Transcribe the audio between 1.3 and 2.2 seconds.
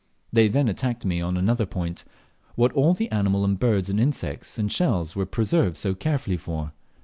another point